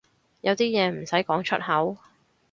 [0.41, 1.97] 有啲嘢唔使講出口